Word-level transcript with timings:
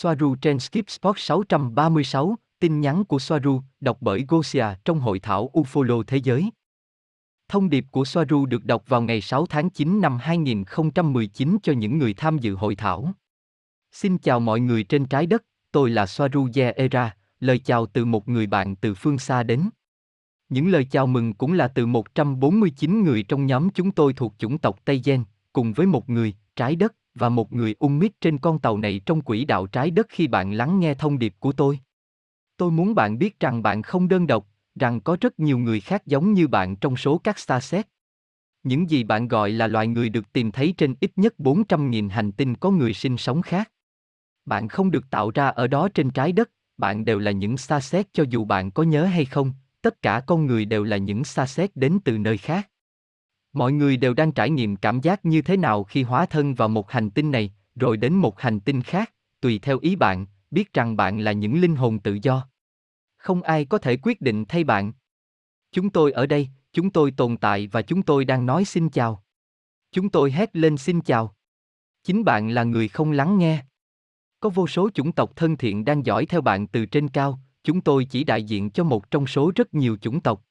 Soaru 0.00 0.34
trên 0.34 0.58
Skip 0.58 0.90
Sport 0.90 1.18
636, 1.18 2.36
tin 2.60 2.80
nhắn 2.80 3.04
của 3.04 3.18
Soaru, 3.18 3.62
đọc 3.80 3.96
bởi 4.00 4.24
Gosia 4.28 4.66
trong 4.84 5.00
hội 5.00 5.18
thảo 5.18 5.50
Ufolo 5.52 6.02
Thế 6.02 6.16
giới. 6.16 6.50
Thông 7.48 7.70
điệp 7.70 7.84
của 7.90 8.04
Soaru 8.04 8.46
được 8.46 8.64
đọc 8.64 8.84
vào 8.88 9.02
ngày 9.02 9.20
6 9.20 9.46
tháng 9.46 9.70
9 9.70 10.00
năm 10.00 10.18
2019 10.18 11.58
cho 11.62 11.72
những 11.72 11.98
người 11.98 12.14
tham 12.14 12.38
dự 12.38 12.54
hội 12.54 12.76
thảo. 12.76 13.12
Xin 13.92 14.18
chào 14.18 14.40
mọi 14.40 14.60
người 14.60 14.84
trên 14.84 15.06
trái 15.06 15.26
đất, 15.26 15.44
tôi 15.72 15.90
là 15.90 16.06
Soaru 16.06 16.48
Era, 16.76 17.16
lời 17.40 17.58
chào 17.58 17.86
từ 17.86 18.04
một 18.04 18.28
người 18.28 18.46
bạn 18.46 18.76
từ 18.76 18.94
phương 18.94 19.18
xa 19.18 19.42
đến. 19.42 19.70
Những 20.48 20.68
lời 20.68 20.84
chào 20.90 21.06
mừng 21.06 21.34
cũng 21.34 21.52
là 21.52 21.68
từ 21.68 21.86
149 21.86 23.04
người 23.04 23.22
trong 23.22 23.46
nhóm 23.46 23.70
chúng 23.70 23.90
tôi 23.90 24.12
thuộc 24.12 24.34
chủng 24.38 24.58
tộc 24.58 24.78
Tây 24.84 25.02
Gen, 25.04 25.24
cùng 25.52 25.72
với 25.72 25.86
một 25.86 26.08
người, 26.08 26.34
trái 26.56 26.76
đất, 26.76 26.94
và 27.18 27.28
một 27.28 27.52
người 27.52 27.74
ung 27.78 27.98
mít 27.98 28.20
trên 28.20 28.38
con 28.38 28.58
tàu 28.58 28.78
này 28.78 29.00
trong 29.06 29.20
quỹ 29.20 29.44
đạo 29.44 29.66
trái 29.66 29.90
đất 29.90 30.06
khi 30.08 30.26
bạn 30.26 30.52
lắng 30.52 30.80
nghe 30.80 30.94
thông 30.94 31.18
điệp 31.18 31.34
của 31.38 31.52
tôi. 31.52 31.78
Tôi 32.56 32.70
muốn 32.70 32.94
bạn 32.94 33.18
biết 33.18 33.40
rằng 33.40 33.62
bạn 33.62 33.82
không 33.82 34.08
đơn 34.08 34.26
độc, 34.26 34.46
rằng 34.80 35.00
có 35.00 35.16
rất 35.20 35.38
nhiều 35.38 35.58
người 35.58 35.80
khác 35.80 36.06
giống 36.06 36.32
như 36.32 36.48
bạn 36.48 36.76
trong 36.76 36.96
số 36.96 37.18
các 37.18 37.38
starset. 37.38 37.86
Những 38.62 38.90
gì 38.90 39.04
bạn 39.04 39.28
gọi 39.28 39.50
là 39.50 39.66
loài 39.66 39.86
người 39.86 40.08
được 40.08 40.32
tìm 40.32 40.52
thấy 40.52 40.74
trên 40.76 40.94
ít 41.00 41.12
nhất 41.16 41.34
400.000 41.38 42.08
hành 42.08 42.32
tinh 42.32 42.54
có 42.54 42.70
người 42.70 42.94
sinh 42.94 43.16
sống 43.16 43.42
khác. 43.42 43.70
Bạn 44.44 44.68
không 44.68 44.90
được 44.90 45.10
tạo 45.10 45.30
ra 45.30 45.48
ở 45.48 45.66
đó 45.66 45.88
trên 45.94 46.10
trái 46.10 46.32
đất, 46.32 46.50
bạn 46.76 47.04
đều 47.04 47.18
là 47.18 47.30
những 47.30 47.56
starset 47.56 48.06
cho 48.12 48.24
dù 48.28 48.44
bạn 48.44 48.70
có 48.70 48.82
nhớ 48.82 49.04
hay 49.04 49.24
không, 49.24 49.52
tất 49.82 50.02
cả 50.02 50.22
con 50.26 50.46
người 50.46 50.64
đều 50.64 50.84
là 50.84 50.96
những 50.96 51.24
starset 51.24 51.76
đến 51.76 51.98
từ 52.04 52.18
nơi 52.18 52.38
khác. 52.38 52.68
Mọi 53.58 53.72
người 53.72 53.96
đều 53.96 54.14
đang 54.14 54.32
trải 54.32 54.50
nghiệm 54.50 54.76
cảm 54.76 55.00
giác 55.00 55.24
như 55.24 55.42
thế 55.42 55.56
nào 55.56 55.84
khi 55.84 56.02
hóa 56.02 56.26
thân 56.26 56.54
vào 56.54 56.68
một 56.68 56.90
hành 56.90 57.10
tinh 57.10 57.30
này, 57.30 57.52
rồi 57.74 57.96
đến 57.96 58.14
một 58.14 58.40
hành 58.40 58.60
tinh 58.60 58.82
khác, 58.82 59.12
tùy 59.40 59.58
theo 59.58 59.78
ý 59.78 59.96
bạn, 59.96 60.26
biết 60.50 60.72
rằng 60.72 60.96
bạn 60.96 61.20
là 61.20 61.32
những 61.32 61.60
linh 61.60 61.76
hồn 61.76 61.98
tự 61.98 62.18
do. 62.22 62.48
Không 63.16 63.42
ai 63.42 63.64
có 63.64 63.78
thể 63.78 63.96
quyết 63.96 64.20
định 64.20 64.44
thay 64.44 64.64
bạn. 64.64 64.92
Chúng 65.72 65.90
tôi 65.90 66.12
ở 66.12 66.26
đây, 66.26 66.48
chúng 66.72 66.90
tôi 66.90 67.10
tồn 67.10 67.36
tại 67.36 67.66
và 67.66 67.82
chúng 67.82 68.02
tôi 68.02 68.24
đang 68.24 68.46
nói 68.46 68.64
xin 68.64 68.88
chào. 68.88 69.24
Chúng 69.92 70.10
tôi 70.10 70.32
hét 70.32 70.56
lên 70.56 70.76
xin 70.76 71.00
chào. 71.00 71.34
Chính 72.04 72.24
bạn 72.24 72.48
là 72.48 72.64
người 72.64 72.88
không 72.88 73.12
lắng 73.12 73.38
nghe. 73.38 73.64
Có 74.40 74.48
vô 74.48 74.66
số 74.66 74.90
chủng 74.94 75.12
tộc 75.12 75.36
thân 75.36 75.56
thiện 75.56 75.84
đang 75.84 76.06
dõi 76.06 76.26
theo 76.26 76.40
bạn 76.40 76.66
từ 76.66 76.86
trên 76.86 77.08
cao, 77.08 77.40
chúng 77.64 77.80
tôi 77.80 78.04
chỉ 78.04 78.24
đại 78.24 78.42
diện 78.42 78.70
cho 78.70 78.84
một 78.84 79.10
trong 79.10 79.26
số 79.26 79.52
rất 79.56 79.74
nhiều 79.74 79.96
chủng 79.96 80.20
tộc 80.20 80.47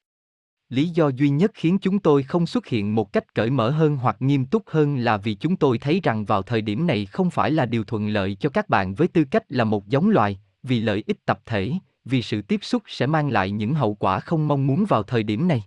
lý 0.68 0.88
do 0.88 1.08
duy 1.08 1.28
nhất 1.28 1.50
khiến 1.54 1.78
chúng 1.78 1.98
tôi 1.98 2.22
không 2.22 2.46
xuất 2.46 2.66
hiện 2.66 2.94
một 2.94 3.12
cách 3.12 3.34
cởi 3.34 3.50
mở 3.50 3.70
hơn 3.70 3.96
hoặc 3.96 4.16
nghiêm 4.20 4.46
túc 4.46 4.62
hơn 4.66 4.96
là 4.96 5.16
vì 5.16 5.34
chúng 5.34 5.56
tôi 5.56 5.78
thấy 5.78 6.00
rằng 6.02 6.24
vào 6.24 6.42
thời 6.42 6.60
điểm 6.60 6.86
này 6.86 7.06
không 7.06 7.30
phải 7.30 7.50
là 7.50 7.66
điều 7.66 7.84
thuận 7.84 8.08
lợi 8.08 8.36
cho 8.40 8.50
các 8.50 8.68
bạn 8.68 8.94
với 8.94 9.08
tư 9.08 9.24
cách 9.24 9.44
là 9.48 9.64
một 9.64 9.86
giống 9.88 10.10
loài, 10.10 10.38
vì 10.62 10.80
lợi 10.80 11.04
ích 11.06 11.26
tập 11.26 11.40
thể, 11.46 11.72
vì 12.04 12.22
sự 12.22 12.42
tiếp 12.42 12.60
xúc 12.62 12.82
sẽ 12.86 13.06
mang 13.06 13.30
lại 13.30 13.50
những 13.50 13.74
hậu 13.74 13.94
quả 13.94 14.20
không 14.20 14.48
mong 14.48 14.66
muốn 14.66 14.84
vào 14.84 15.02
thời 15.02 15.22
điểm 15.22 15.48
này. 15.48 15.62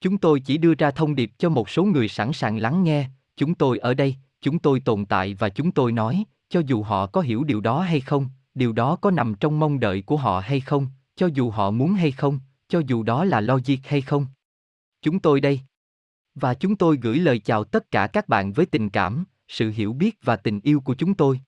Chúng 0.00 0.18
tôi 0.18 0.40
chỉ 0.40 0.58
đưa 0.58 0.74
ra 0.74 0.90
thông 0.90 1.14
điệp 1.14 1.30
cho 1.38 1.48
một 1.48 1.70
số 1.70 1.84
người 1.84 2.08
sẵn 2.08 2.32
sàng 2.32 2.58
lắng 2.58 2.84
nghe, 2.84 3.08
chúng 3.36 3.54
tôi 3.54 3.78
ở 3.78 3.94
đây, 3.94 4.16
chúng 4.40 4.58
tôi 4.58 4.80
tồn 4.80 5.04
tại 5.04 5.34
và 5.34 5.48
chúng 5.48 5.70
tôi 5.70 5.92
nói, 5.92 6.24
cho 6.48 6.60
dù 6.66 6.82
họ 6.82 7.06
có 7.06 7.20
hiểu 7.20 7.44
điều 7.44 7.60
đó 7.60 7.80
hay 7.80 8.00
không, 8.00 8.28
điều 8.54 8.72
đó 8.72 8.96
có 8.96 9.10
nằm 9.10 9.34
trong 9.34 9.60
mong 9.60 9.80
đợi 9.80 10.02
của 10.02 10.16
họ 10.16 10.40
hay 10.40 10.60
không, 10.60 10.86
cho 11.16 11.26
dù 11.26 11.50
họ 11.50 11.70
muốn 11.70 11.94
hay 11.94 12.10
không 12.10 12.38
cho 12.68 12.82
dù 12.86 13.02
đó 13.02 13.24
là 13.24 13.40
logic 13.40 13.76
hay 13.84 14.00
không. 14.00 14.26
Chúng 15.02 15.18
tôi 15.18 15.40
đây. 15.40 15.60
Và 16.34 16.54
chúng 16.54 16.76
tôi 16.76 16.98
gửi 17.02 17.18
lời 17.18 17.38
chào 17.38 17.64
tất 17.64 17.90
cả 17.90 18.06
các 18.06 18.28
bạn 18.28 18.52
với 18.52 18.66
tình 18.66 18.90
cảm, 18.90 19.24
sự 19.48 19.70
hiểu 19.70 19.92
biết 19.92 20.16
và 20.22 20.36
tình 20.36 20.60
yêu 20.60 20.80
của 20.80 20.94
chúng 20.94 21.14
tôi. 21.14 21.40